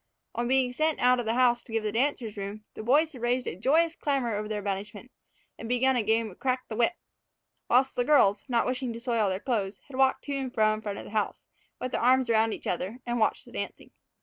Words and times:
On 0.33 0.47
being 0.47 0.71
sent 0.71 0.99
out 0.99 1.19
of 1.19 1.27
the 1.27 1.35
house 1.35 1.61
to 1.61 1.71
give 1.71 1.83
the 1.83 1.91
dancers 1.91 2.35
room, 2.35 2.63
the 2.73 2.81
boys 2.81 3.11
had 3.11 3.21
raised 3.21 3.45
a 3.45 3.55
joyous 3.55 3.95
clamor 3.95 4.35
over 4.35 4.47
their 4.47 4.63
banishment, 4.63 5.11
and 5.59 5.69
begun 5.69 5.95
a 5.95 6.01
game 6.01 6.31
of 6.31 6.39
crack 6.39 6.67
the 6.69 6.75
whip; 6.75 6.93
while 7.67 7.83
the 7.95 8.03
girls, 8.03 8.43
not 8.49 8.65
wishing 8.65 8.93
to 8.93 8.99
soil 8.99 9.29
their 9.29 9.39
clothes, 9.39 9.79
had 9.89 9.97
walked 9.97 10.23
to 10.23 10.33
and 10.35 10.55
fro 10.55 10.73
in 10.73 10.81
front 10.81 10.97
of 10.97 11.03
the 11.05 11.11
house, 11.11 11.45
with 11.79 11.91
their 11.91 12.01
arms 12.01 12.31
around 12.31 12.51
each 12.51 12.65
other, 12.65 12.97
and 13.05 13.19
watched 13.19 13.45
the 13.45 13.51
dancing. 13.51 13.91